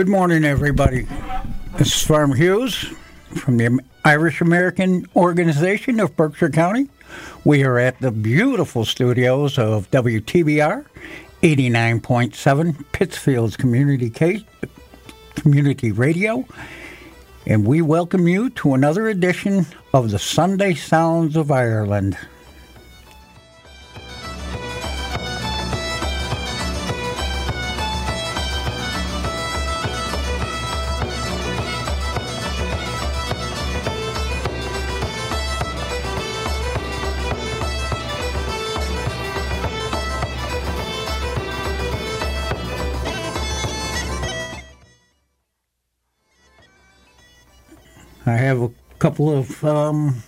[0.00, 1.06] Good morning, everybody.
[1.76, 2.90] This is Farm Hughes
[3.36, 6.88] from the Irish American Organization of Berkshire County.
[7.44, 10.86] We are at the beautiful studios of WTBR
[11.42, 14.42] 89.7 Pittsfield's Community Case,
[15.34, 16.46] Community Radio,
[17.46, 22.16] and we welcome you to another edition of the Sunday Sounds of Ireland.
[49.20, 50.22] Couple of um,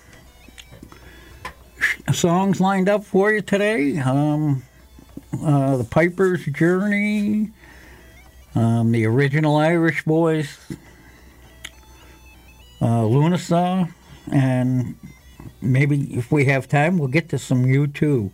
[2.12, 3.96] songs lined up for you today.
[3.96, 4.62] Um,
[5.42, 7.52] uh, the Piper's Journey,
[8.54, 10.58] um, the original Irish Boys,
[12.82, 13.90] uh, Lunasa,
[14.30, 14.94] and
[15.62, 18.30] maybe if we have time, we'll get to some U2.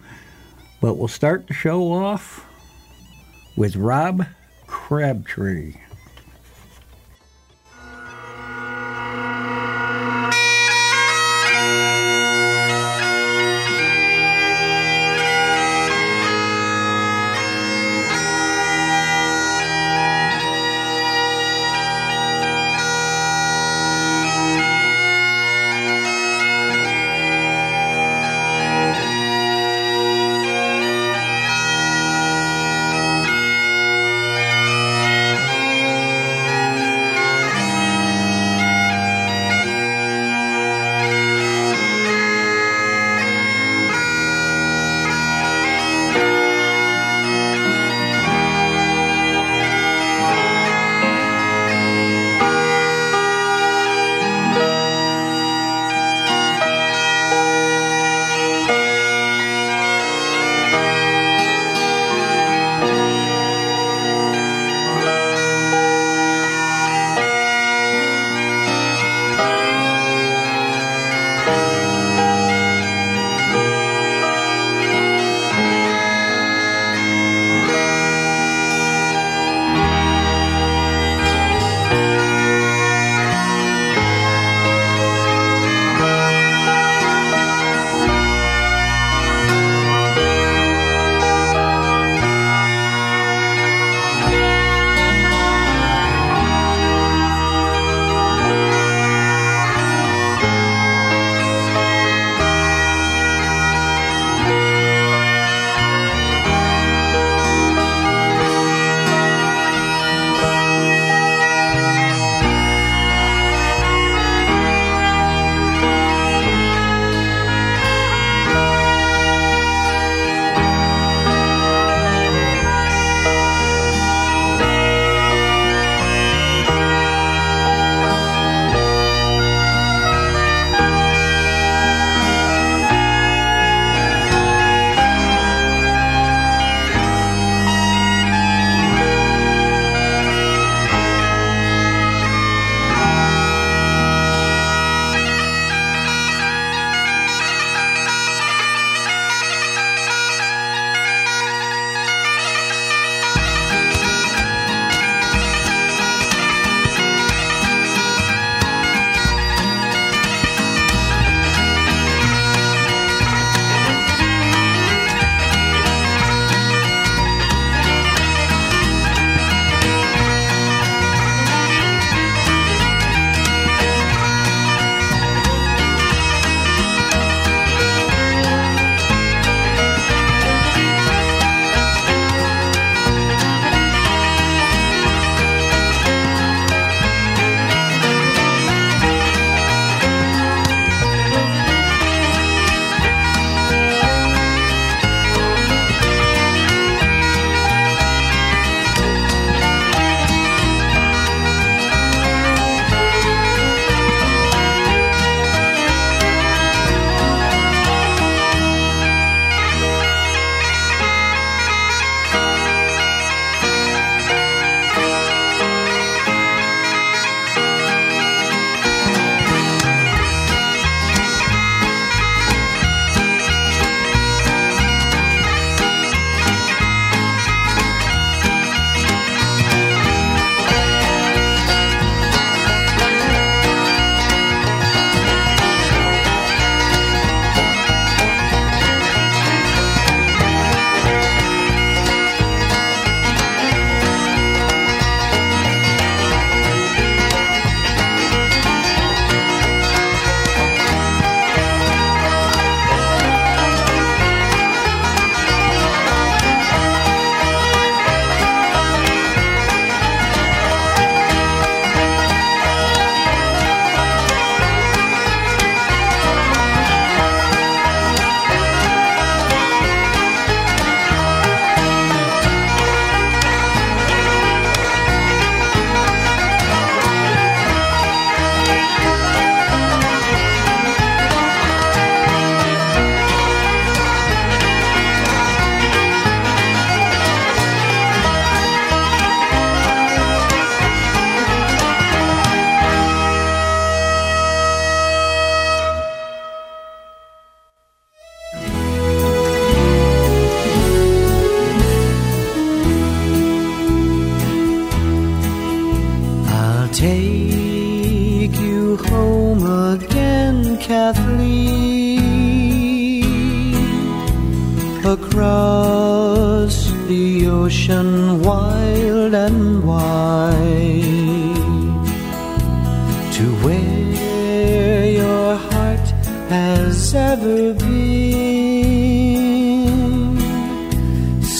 [0.80, 2.44] But we'll start the show off
[3.56, 4.26] with Rob
[4.66, 5.76] Crabtree.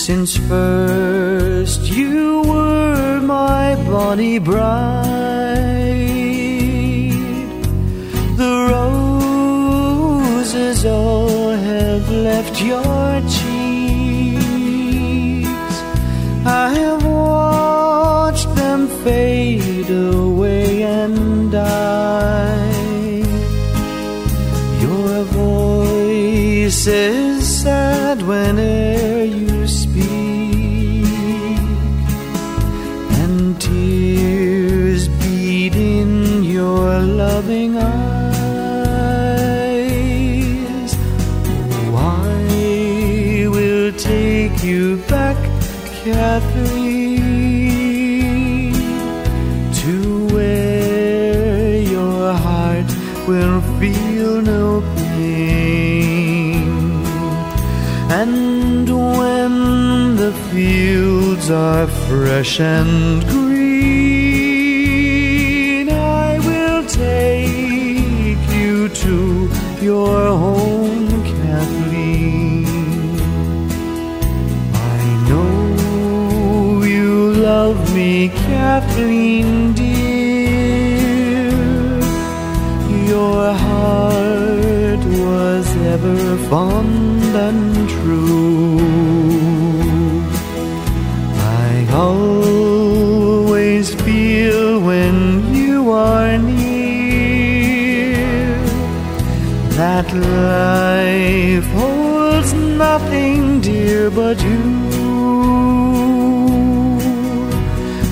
[0.08, 5.04] Since first you were my bonny bride,
[8.40, 8.54] the
[10.40, 13.37] roses all have left your cheek.
[61.50, 63.48] are fresh and green.
[65.88, 69.48] I will take you to
[69.80, 72.66] your home, Kathleen.
[74.74, 81.50] I know you love me, Kathleen, dear.
[83.08, 86.97] Your heart was ever fond.
[100.08, 104.58] that life holds nothing dear but you.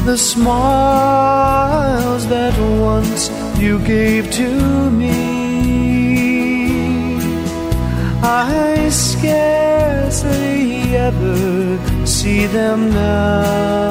[0.04, 5.16] The smiles that once you gave to me,
[8.22, 13.85] I scarcely ever see them now.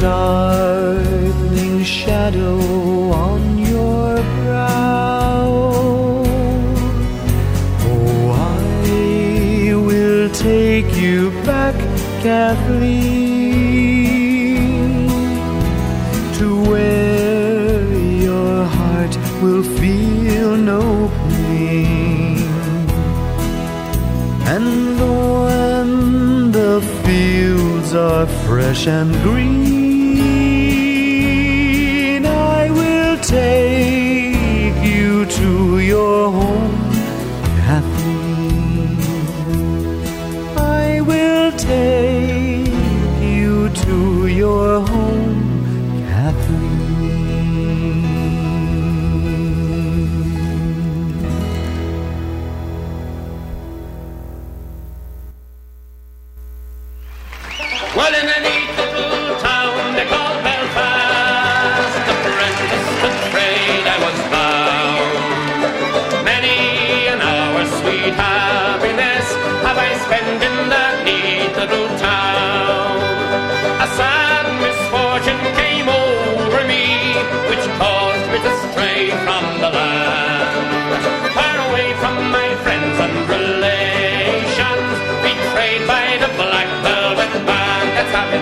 [0.00, 2.58] darkening shadow
[3.10, 5.44] on your brow.
[7.88, 11.74] Oh, I will take you back,
[12.22, 13.46] Kathleen,
[16.38, 17.94] to where
[18.28, 22.36] your heart will feel no pain.
[24.54, 29.65] And when the fields are fresh and green.
[33.26, 33.65] take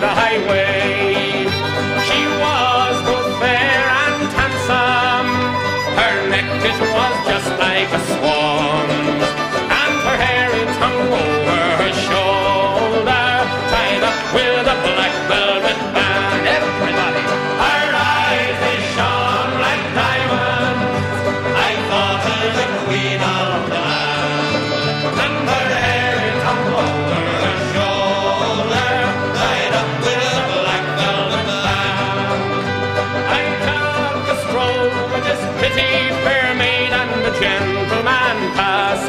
[0.00, 1.46] the highway.
[2.06, 5.30] She was both fair and handsome.
[5.98, 8.37] Her necklace was just like a swan.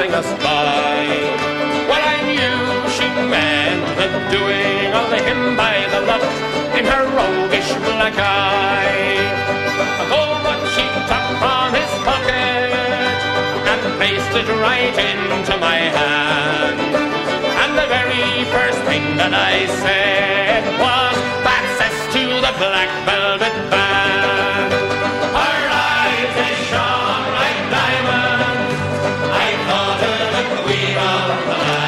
[0.08, 1.04] Us by.
[1.90, 6.24] Well, I knew she meant the doing of him by the lot
[6.80, 9.20] in her roguish black eye.
[10.08, 12.72] Oh, but she took from his pocket
[13.72, 16.80] and placed it right into my hand.
[17.60, 23.89] And the very first thing that I said was, access to the black velvet band.
[31.52, 31.79] Of the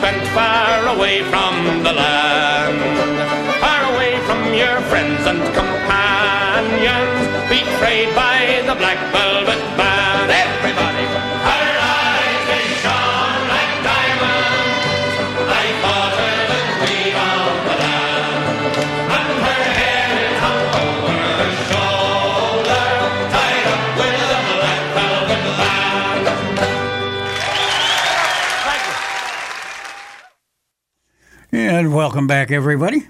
[0.00, 1.54] spent far away from
[1.84, 2.80] the land,
[3.60, 9.69] far away from your friends and companions, betrayed by the black velvet
[31.90, 33.08] Welcome back, everybody.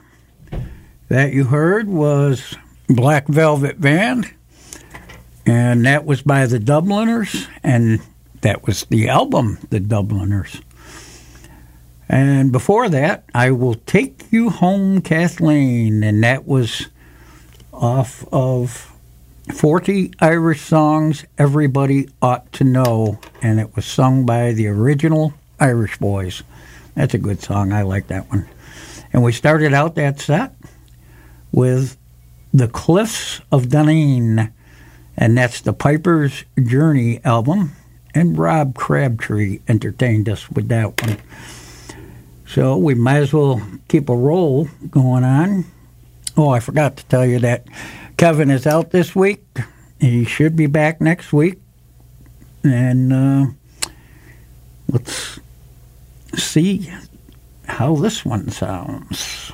[1.11, 2.57] That you heard was
[2.89, 4.33] Black Velvet Band,
[5.45, 8.01] and that was by the Dubliners, and
[8.41, 10.63] that was the album, The Dubliners.
[12.09, 16.87] And before that, I Will Take You Home, Kathleen, and that was
[17.75, 18.97] off of
[19.53, 25.99] 40 Irish Songs Everybody Ought to Know, and it was sung by the original Irish
[25.99, 26.43] Boys.
[26.95, 27.75] That's a good song.
[27.75, 28.49] I like that one.
[29.13, 30.55] And we started out that set
[31.53, 31.97] with
[32.55, 34.53] The Cliffs of Duneen,
[35.17, 37.73] and that's the Piper's Journey album.
[38.15, 41.19] And Rob Crabtree entertained us with that one.
[42.47, 45.65] So we might as well keep a roll going on.
[46.37, 47.67] Oh, I forgot to tell you that
[48.17, 49.45] Kevin is out this week.
[50.01, 51.61] He should be back next week.
[52.65, 53.47] And uh,
[54.89, 55.39] let's
[56.35, 56.91] see
[57.81, 59.53] how this one sounds.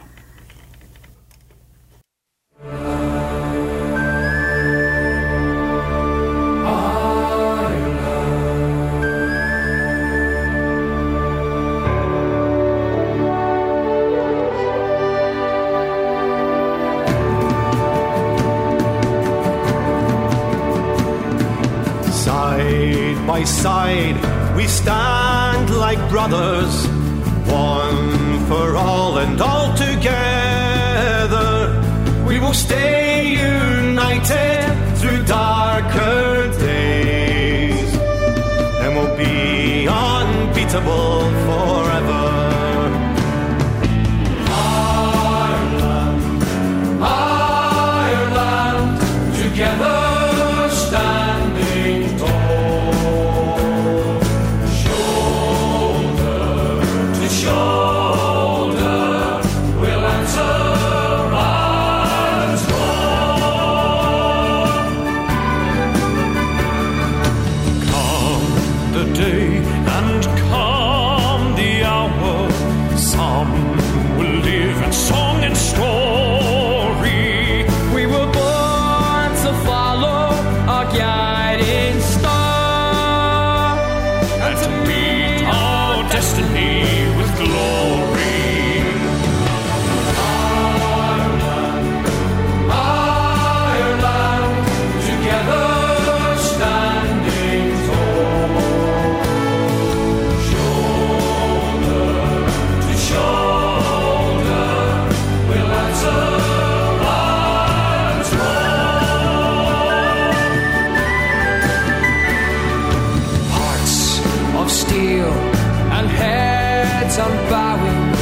[117.16, 118.14] Heads unbowing,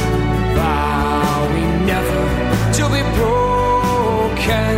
[0.55, 2.23] vowing never
[2.73, 4.75] to be broken.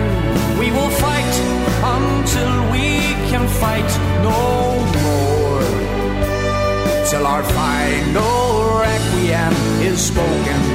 [0.59, 1.35] We will fight
[1.83, 3.89] until we can fight
[4.23, 5.63] no more.
[7.09, 10.66] Till our final requiem is spoken.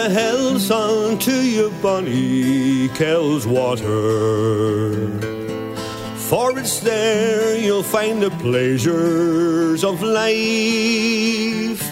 [0.00, 4.94] Here's a hell song to your Bonnie Kells Water.
[6.16, 11.82] For it's there you'll find the pleasures of life.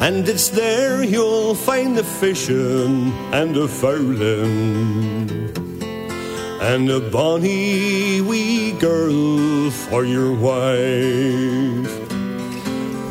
[0.00, 5.30] And it's there you'll find the fishing and the fowling.
[6.60, 11.93] And a bonny wee girl for your wife.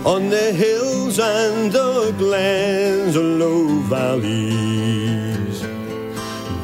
[0.06, 5.62] On the hills and the glens and low valleys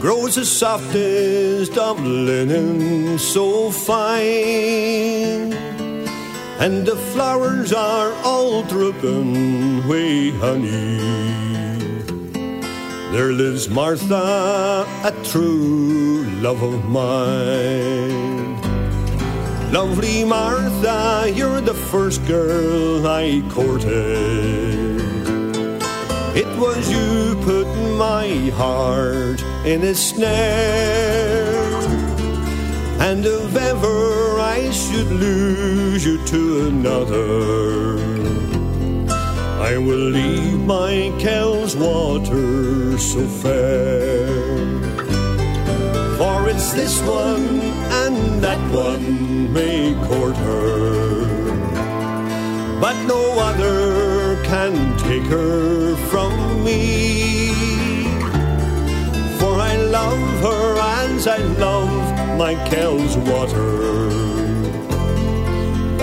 [0.02, 5.54] grows the softest of linen so fine.
[6.60, 11.00] And the flowers are all dripping with honey.
[13.14, 18.49] There lives Martha, a true love of mine.
[19.72, 25.00] Lovely Martha, you're the first girl I courted.
[26.36, 31.70] It was you put my heart in a snare.
[33.00, 38.00] And if ever I should lose you to another,
[39.62, 44.79] I will leave my Kells water so fair.
[46.20, 47.62] For it's this one
[48.04, 51.24] and that one may court her,
[52.82, 57.54] but no other can take her from me.
[59.40, 64.12] For I love her as I love my Kells water,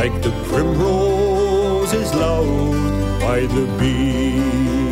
[0.00, 4.86] like the primrose is loved by the bee.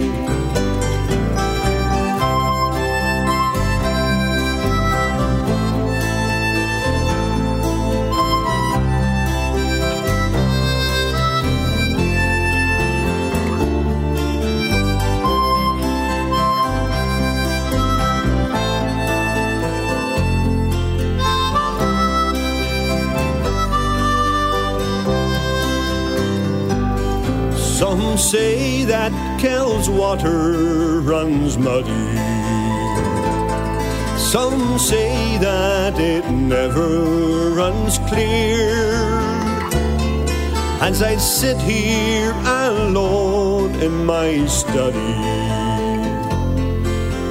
[28.14, 32.14] Some say that Kells water runs muddy.
[34.16, 38.84] Some say that it never runs clear.
[40.80, 45.14] As I sit here alone in my study,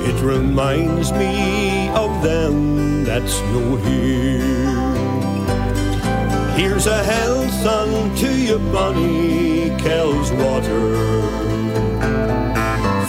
[0.09, 5.02] it reminds me of them that's no here.
[6.63, 10.95] Here's a health unto you, Bonnie Kells water.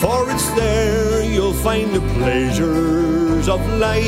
[0.01, 4.03] For it's there you'll find the pleasures of life.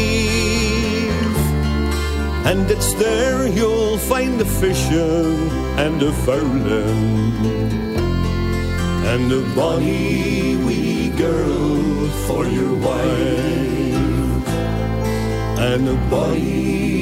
[2.45, 5.49] And it's there you'll find the fishing
[5.83, 7.33] and the fowling.
[9.13, 14.47] And a bonny wee girl for your wife.
[15.69, 16.96] And a bonny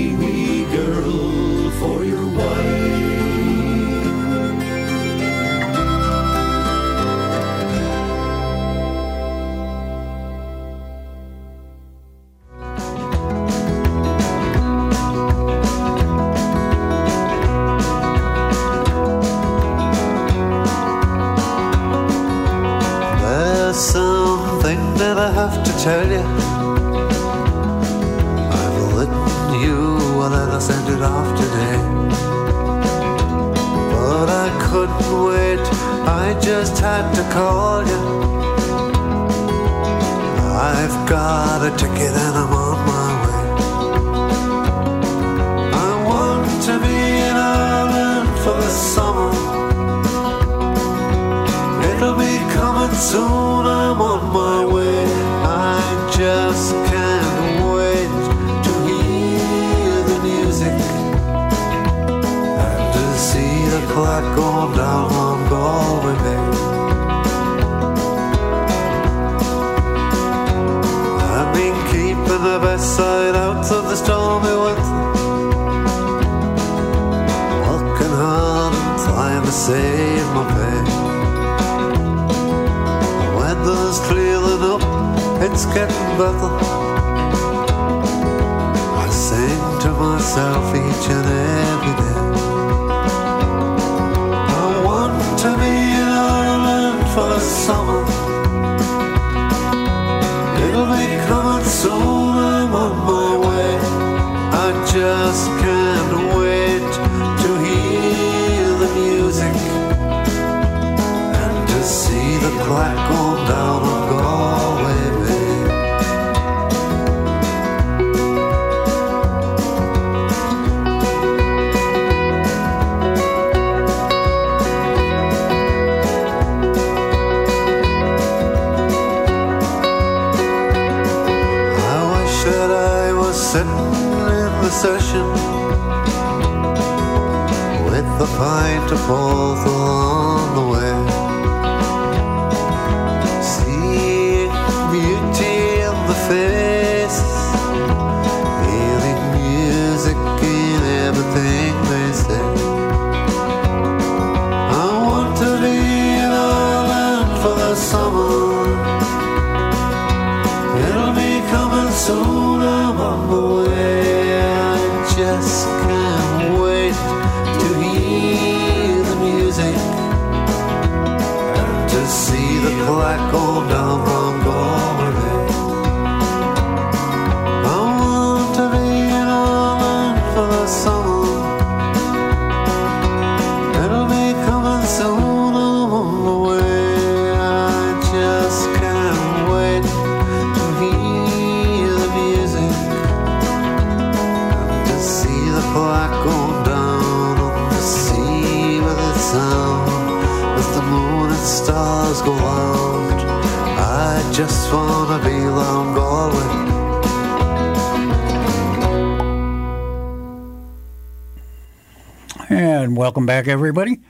[213.15, 214.01] welcome back, everybody.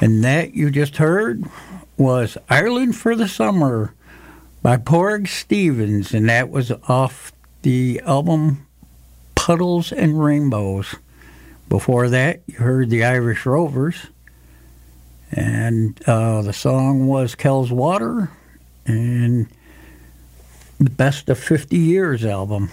[0.00, 1.44] And that you just heard
[1.98, 3.92] was Ireland for the Summer
[4.62, 8.66] by Porg Stevens, and that was off the album
[9.34, 10.94] Puddles and Rainbows.
[11.68, 14.06] Before that, you heard the Irish Rovers,
[15.30, 18.30] and uh, the song was Kells Water,
[18.86, 19.46] and
[20.80, 22.70] the Best of 50 Years album.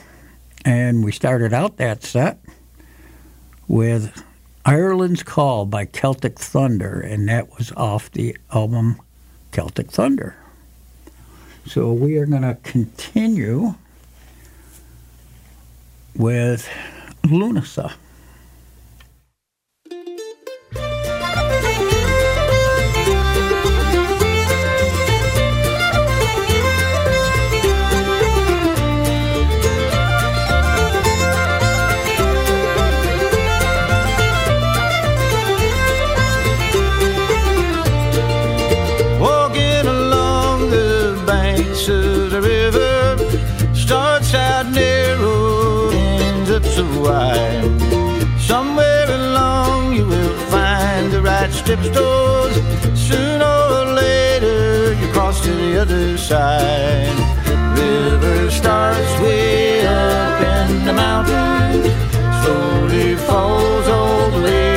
[0.64, 2.40] And we started out that set
[3.68, 4.24] with
[4.66, 9.02] Ireland's Call by Celtic Thunder, and that was off the album
[9.52, 10.38] Celtic Thunder.
[11.66, 13.76] So we are going to continue
[16.16, 16.70] with
[17.24, 17.94] Lunasa.
[51.94, 52.56] Stores.
[53.08, 57.18] Sooner or later you cross to the other side.
[57.78, 61.86] River starts way up in the mountains,
[62.42, 64.73] slowly falls all the way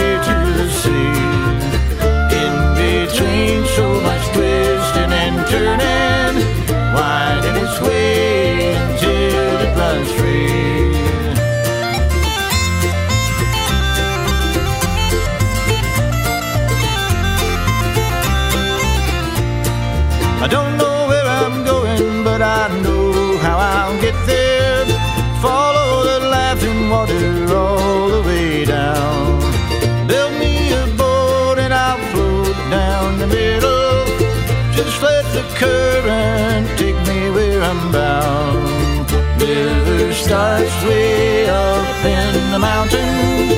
[37.68, 39.10] I'm bound.
[39.42, 43.50] River starts way up in the mountains,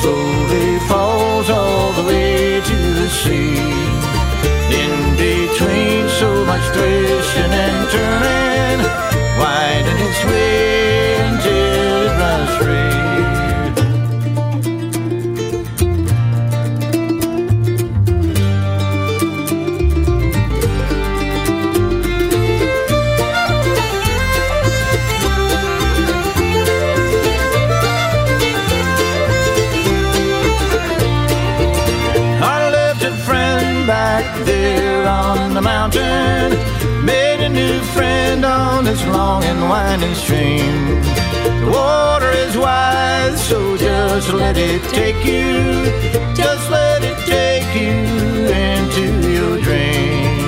[0.00, 3.60] slowly falls all the way to the sea.
[4.82, 8.80] In between so much twisting and turning,
[9.38, 10.49] winding its way
[38.90, 41.00] this long and winding stream.
[41.62, 45.84] The water is wide, so just let it take you.
[46.34, 47.92] Just let it take you
[48.50, 50.39] into your dream.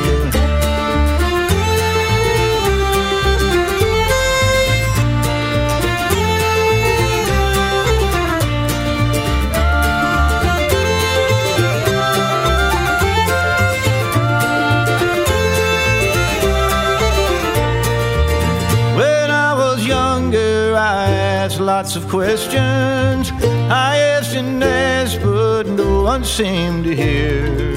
[21.93, 23.31] lots of questions
[23.71, 27.77] I asked and asked, but no one seemed to hear.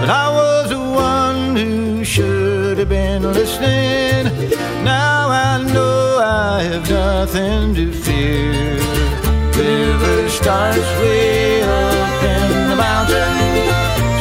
[0.00, 4.24] But I was the one who should have been listening.
[4.84, 8.76] Now I know I have nothing to fear.
[9.58, 13.34] River starts way up in the mountain,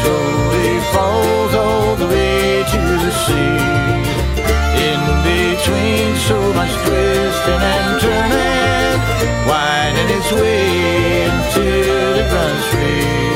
[0.01, 3.59] slowly falls all the way to the sea.
[4.89, 8.78] In between so much twisting and turning.
[9.99, 11.65] And its way into
[12.15, 13.28] the ground street.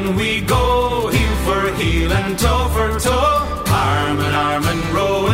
[0.00, 5.29] on we go, heel for heel and toe for toe, arm in arm and row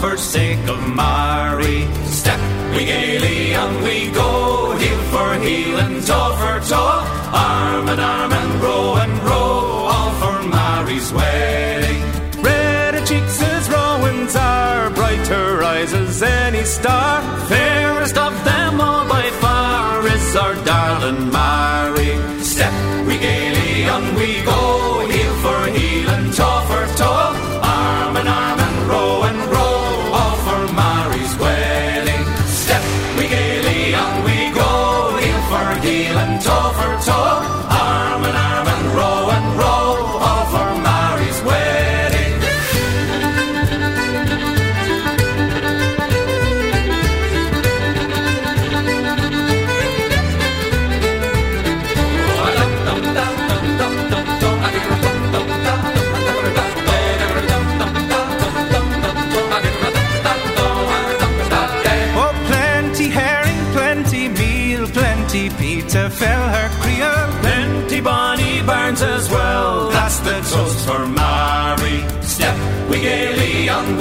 [0.00, 1.86] forsake of Mary.
[2.06, 2.40] Step
[2.74, 8.32] we gaily and we go, heel for heel and toe for toe, arm in arm
[8.32, 12.02] and row and row, all for Mary's wedding.
[12.42, 19.28] Redder cheeks as rowans are, brighter eyes as any star, fairest of them all by
[19.42, 22.12] far is our darling Mary.
[22.42, 22.74] Step
[23.06, 24.87] we gaily and we go.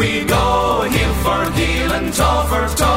[0.07, 2.96] we go, here for healing, toe for toe.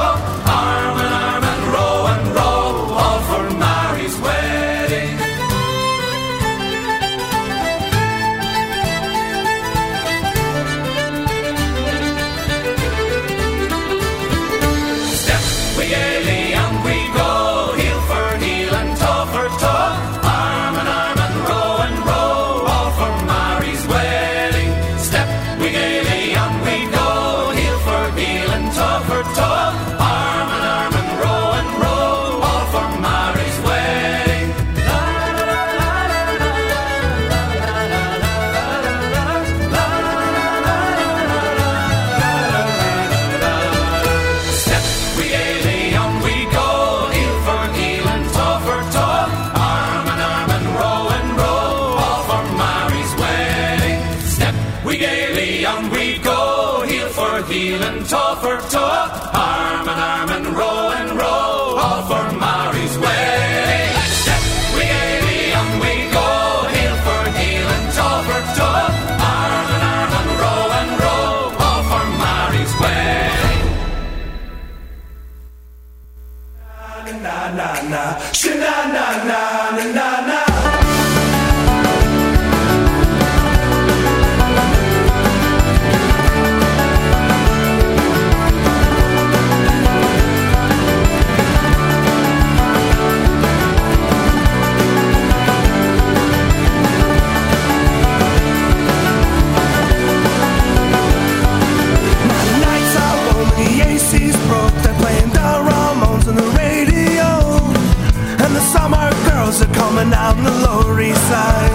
[109.63, 111.73] Are coming out on the Lower East Side.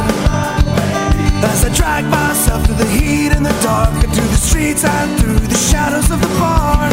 [1.43, 5.19] As I drag myself through the heat and the dark, and through the streets and
[5.19, 6.89] through the shadows of the bar.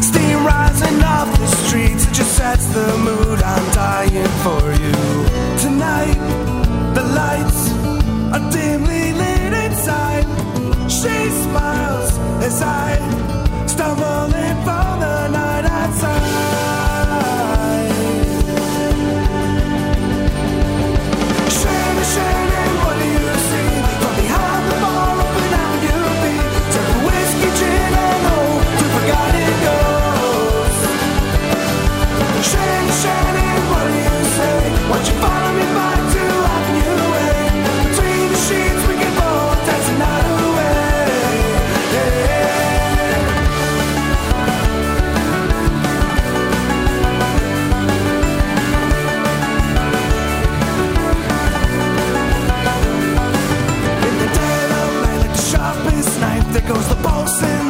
[0.00, 3.42] Steam rising off the streets, it just sets the mood.
[3.42, 4.96] I'm dying for you.
[5.64, 6.18] Tonight,
[6.94, 7.62] the lights
[8.34, 10.26] are dimly lit inside.
[10.90, 12.10] She smiles
[12.42, 12.98] as I
[13.66, 16.41] stumble in from the night outside.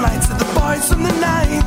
[0.02, 1.62] Lights of the boys from the night.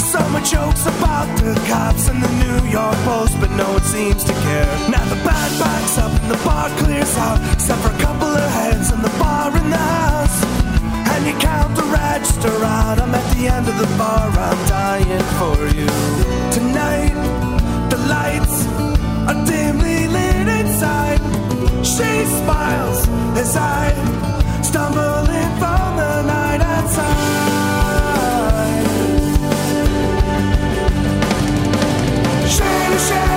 [0.00, 4.32] Someone jokes about the cops and the New York Post, but no one seems to
[4.32, 4.72] care.
[4.88, 8.48] Now the band backs up and the bar clears out, except for a couple of
[8.58, 10.38] heads on the bar in the house.
[11.12, 12.98] And you count the register out.
[12.98, 15.90] I'm at the end of the bar, I'm dying for you.
[16.56, 17.16] Tonight,
[17.92, 18.56] the lights
[19.28, 21.20] are dimly lit inside.
[21.84, 22.10] She
[22.40, 23.00] smiles
[23.42, 23.92] as I
[24.62, 27.55] stumble in from the night outside.
[32.98, 33.35] Shining,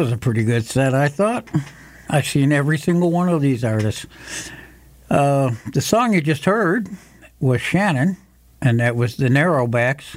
[0.00, 1.46] was a pretty good set, I thought.
[2.08, 4.06] I've seen every single one of these artists.
[5.10, 6.88] Uh, the song you just heard
[7.38, 8.16] was Shannon,
[8.62, 10.16] and that was the Narrowbacks,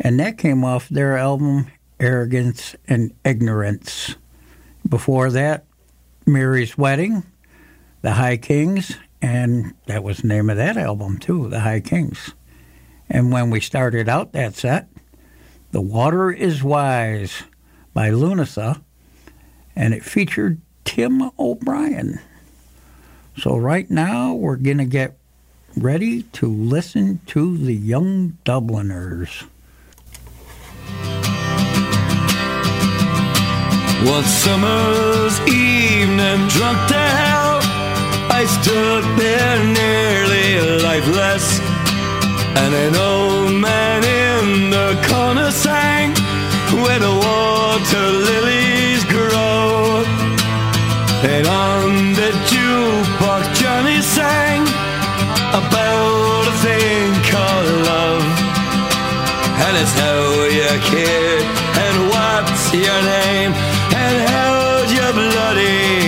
[0.00, 1.68] and that came off their album
[2.00, 4.16] Arrogance and Ignorance.
[4.88, 5.66] Before that,
[6.26, 7.22] Mary's Wedding,
[8.00, 12.34] The High Kings, and that was the name of that album too, The High Kings.
[13.08, 14.88] And when we started out that set,
[15.70, 17.44] The Water is Wise
[17.94, 18.82] by Lunasa,
[19.74, 22.20] and it featured Tim O'Brien.
[23.36, 25.16] So right now we're going to get
[25.76, 29.44] ready to listen to the Young Dubliners.
[34.04, 37.60] One summer's evening, drunk to hell,
[38.30, 41.60] I stood there nearly lifeless.
[42.58, 46.10] And an old man in the corner sang,
[46.82, 48.61] Where the water lilies
[55.52, 58.24] about a thing called love.
[59.64, 61.44] And it's how you kid
[61.84, 63.52] and what's your name
[64.02, 66.01] and how you bloody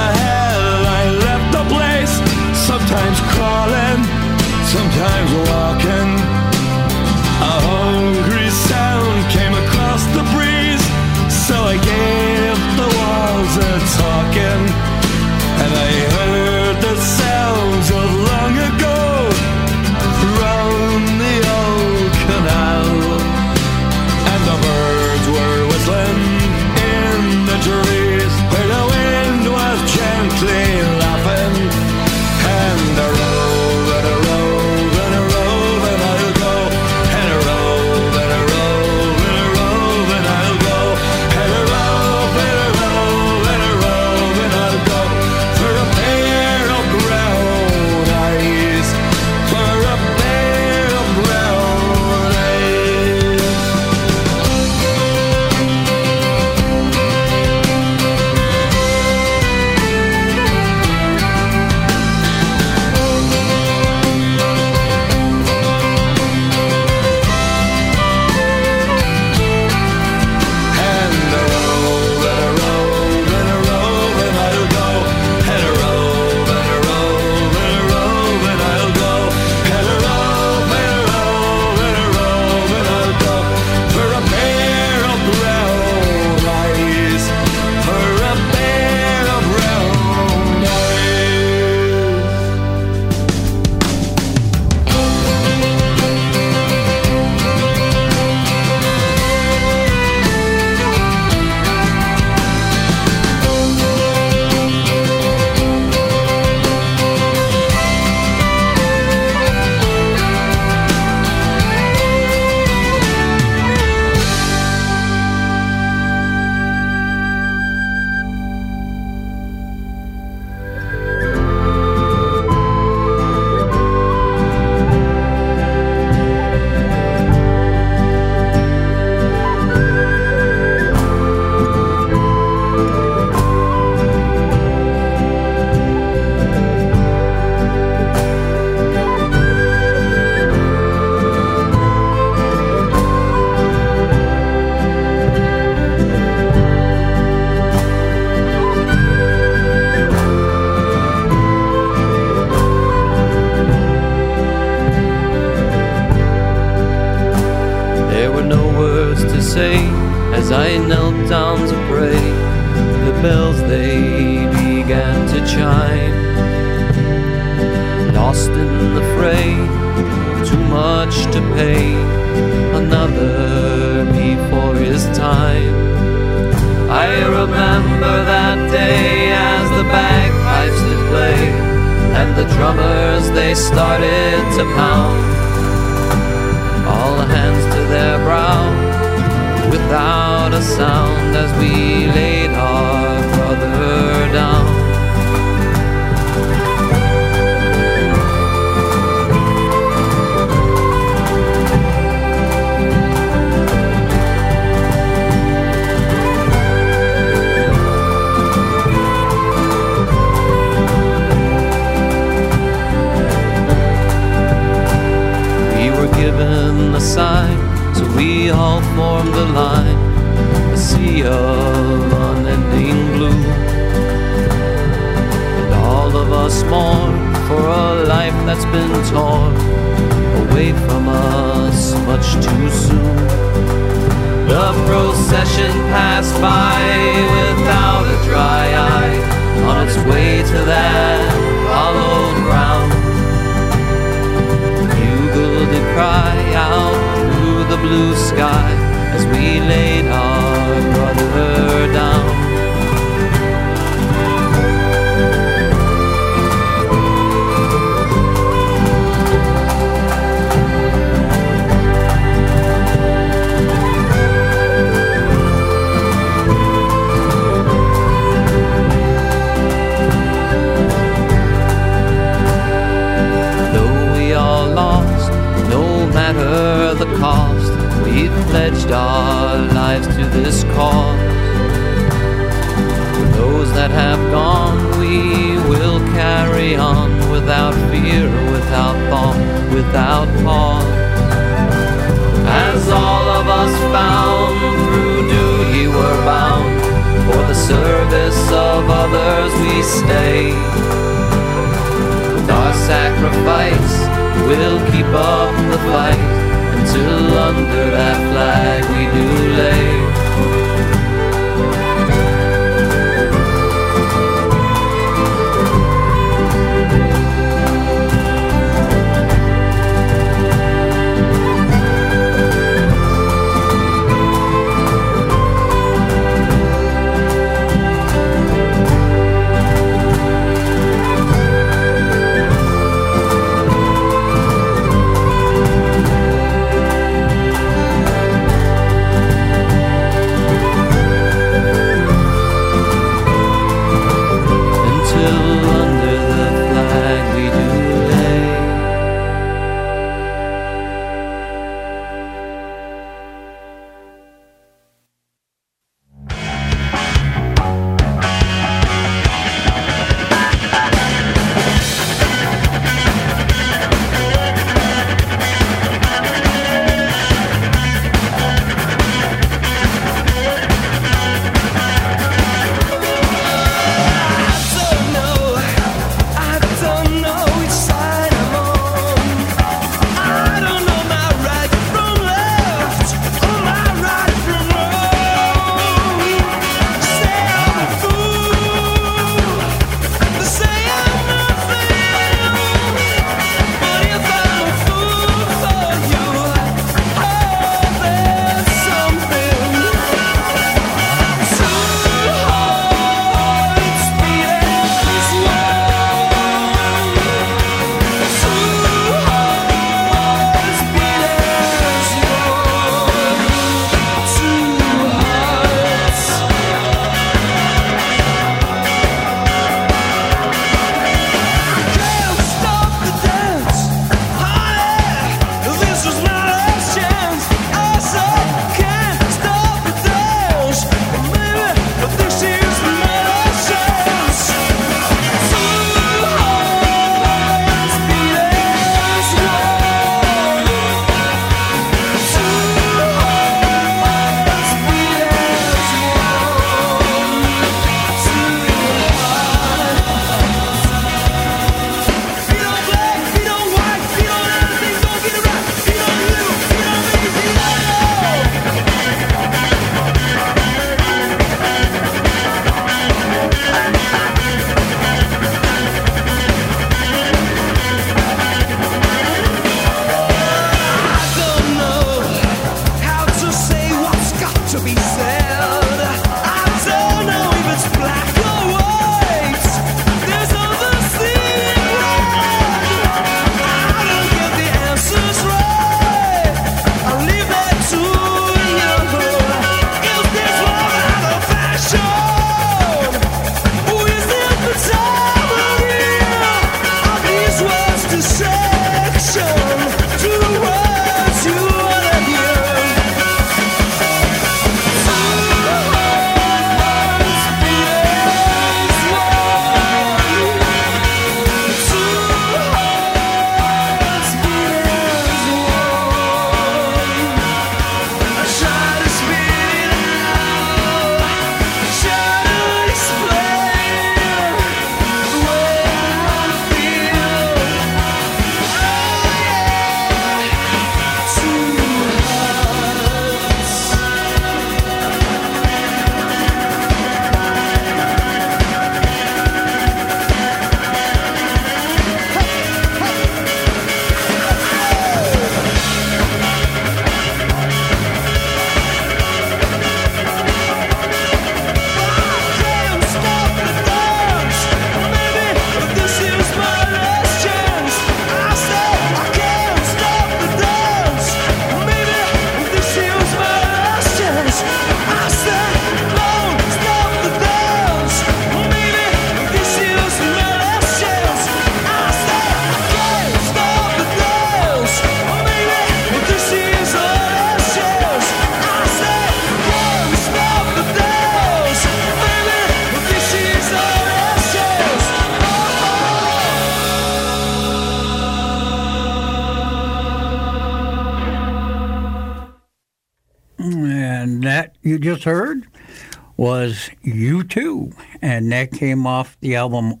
[598.54, 600.00] that came off the album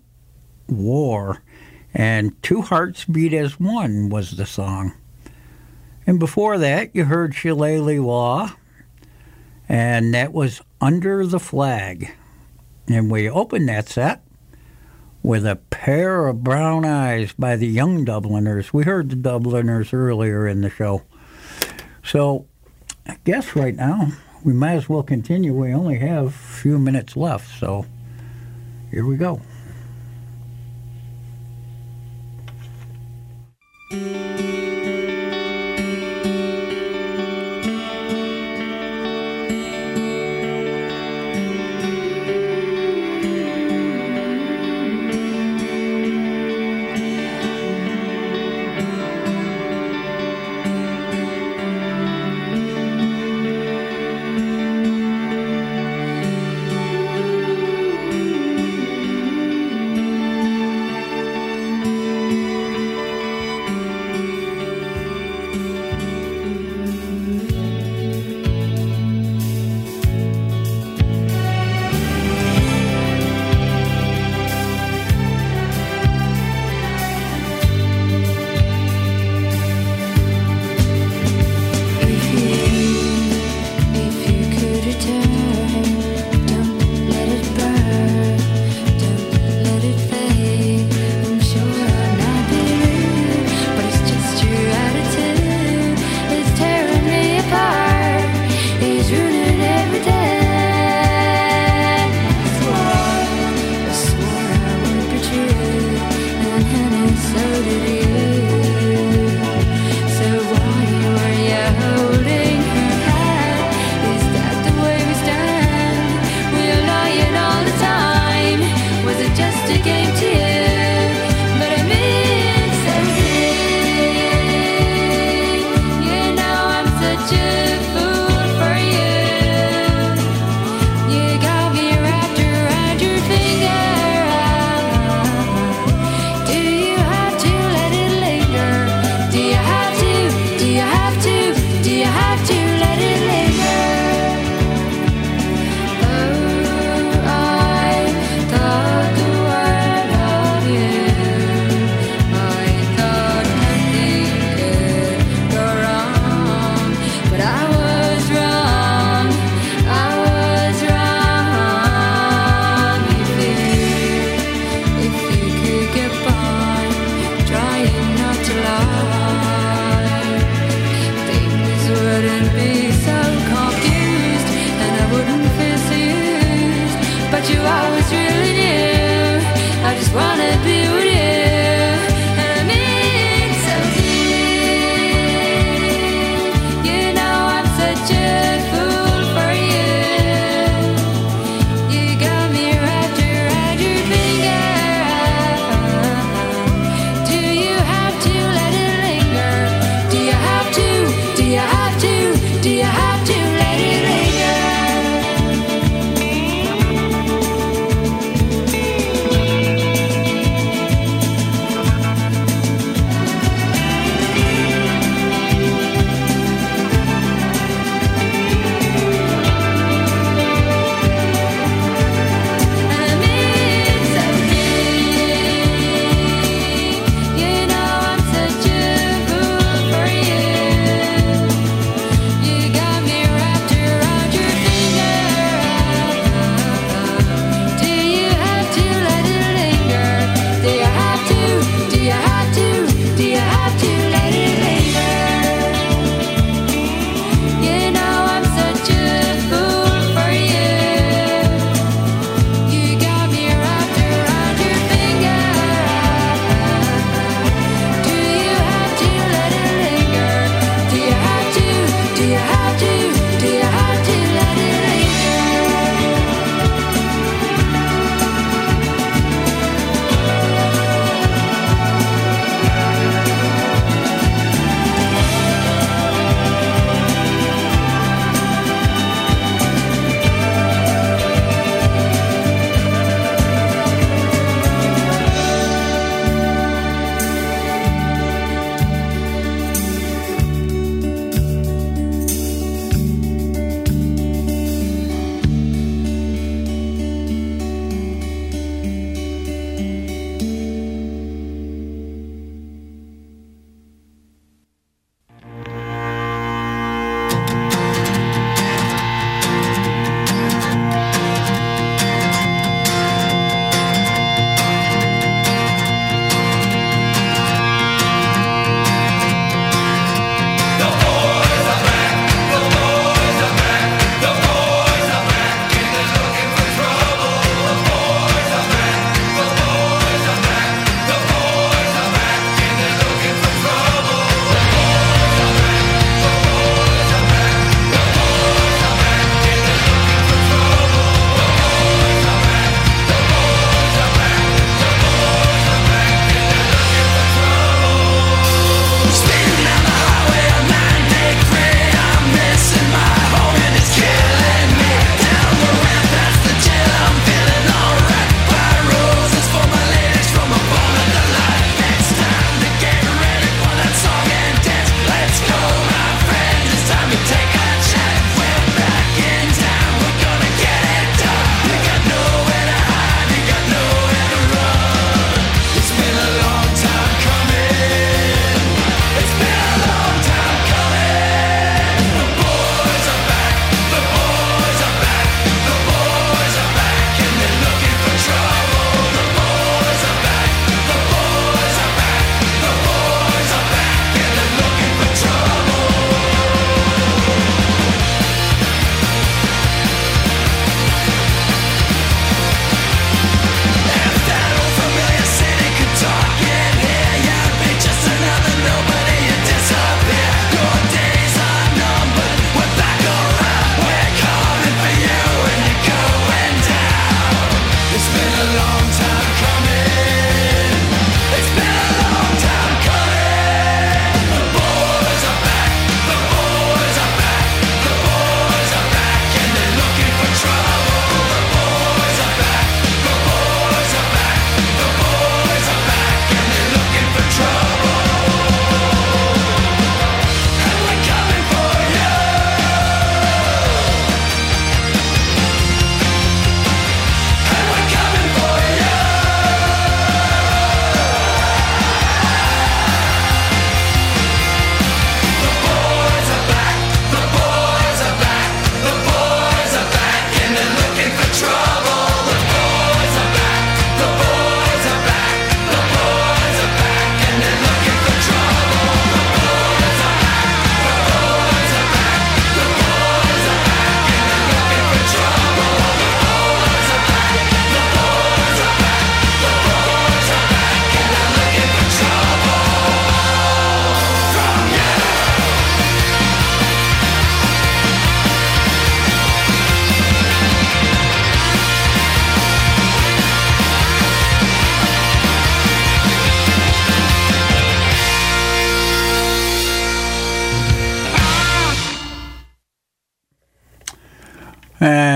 [0.68, 1.42] War.
[1.92, 4.94] And Two Hearts Beat as One was the song.
[6.06, 8.52] And before that, you heard Shillelagh Law,
[9.68, 12.12] and that was Under the Flag.
[12.88, 14.22] And we opened that set
[15.22, 18.74] with a pair of brown eyes by the Young Dubliners.
[18.74, 21.02] We heard the Dubliners earlier in the show.
[22.02, 22.46] So
[23.06, 24.08] I guess right now
[24.44, 25.54] we might as well continue.
[25.54, 27.86] We only have a few minutes left, so
[28.94, 29.40] here we go.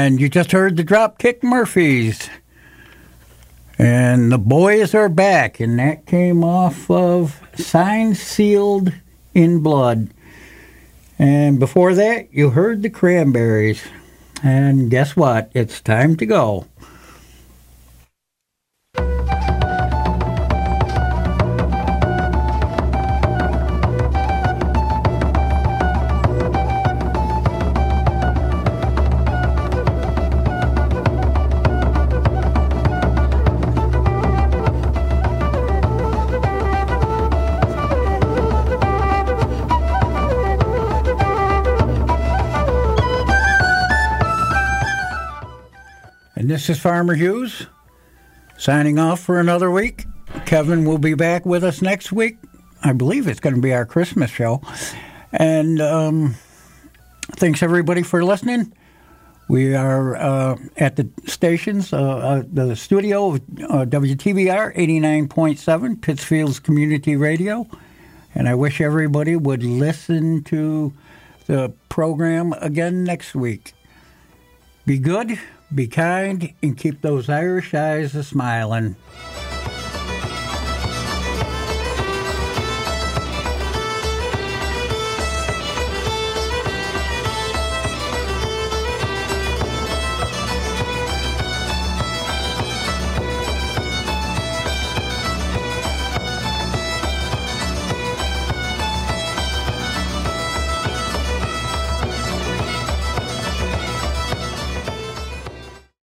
[0.08, 2.30] And you just heard the Dropkick Murphys.
[3.78, 8.90] And the boys are back, and that came off of Signed, Sealed
[9.34, 10.08] in Blood.
[11.18, 13.82] And before that, you heard the Cranberries.
[14.42, 15.50] And guess what?
[15.52, 16.64] It's time to go.
[46.58, 47.68] This is Farmer Hughes
[48.56, 50.06] signing off for another week.
[50.44, 52.36] Kevin will be back with us next week.
[52.82, 54.60] I believe it's going to be our Christmas show.
[55.30, 56.34] And um,
[57.36, 58.72] thanks everybody for listening.
[59.48, 66.58] We are uh, at the stations, uh, uh, the studio of uh, WTBR 89.7, Pittsfield's
[66.58, 67.68] Community Radio.
[68.34, 70.92] And I wish everybody would listen to
[71.46, 73.74] the program again next week.
[74.86, 75.38] Be good,
[75.74, 78.96] be kind, and keep those Irish eyes a smiling.